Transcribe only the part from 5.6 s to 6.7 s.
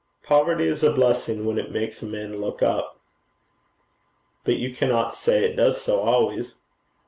so always.'